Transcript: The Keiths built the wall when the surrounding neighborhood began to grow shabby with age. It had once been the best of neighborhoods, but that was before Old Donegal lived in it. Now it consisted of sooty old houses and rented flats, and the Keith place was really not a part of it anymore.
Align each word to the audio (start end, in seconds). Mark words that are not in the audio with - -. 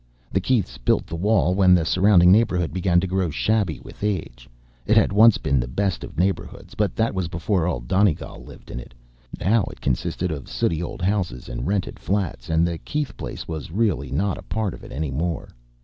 The 0.31 0.41
Keiths 0.41 0.79
built 0.79 1.05
the 1.05 1.15
wall 1.15 1.53
when 1.53 1.75
the 1.75 1.85
surrounding 1.85 2.31
neighborhood 2.31 2.73
began 2.73 2.99
to 3.01 3.05
grow 3.05 3.29
shabby 3.29 3.79
with 3.81 4.03
age. 4.03 4.49
It 4.87 4.97
had 4.97 5.11
once 5.13 5.37
been 5.37 5.59
the 5.59 5.67
best 5.67 6.03
of 6.03 6.17
neighborhoods, 6.17 6.73
but 6.73 6.95
that 6.95 7.13
was 7.13 7.27
before 7.27 7.67
Old 7.67 7.87
Donegal 7.87 8.43
lived 8.43 8.71
in 8.71 8.79
it. 8.79 8.95
Now 9.39 9.63
it 9.69 9.79
consisted 9.79 10.31
of 10.31 10.49
sooty 10.49 10.81
old 10.81 11.03
houses 11.03 11.47
and 11.47 11.67
rented 11.67 11.99
flats, 11.99 12.49
and 12.49 12.65
the 12.65 12.79
Keith 12.79 13.15
place 13.15 13.47
was 13.47 13.69
really 13.69 14.09
not 14.09 14.39
a 14.39 14.49
part 14.49 14.73
of 14.73 14.83
it 14.83 14.91
anymore. 14.91 15.49